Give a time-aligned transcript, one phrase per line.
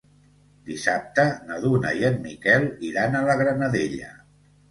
[0.69, 4.09] Dissabte na Duna i en Miquel iran a la Granadella.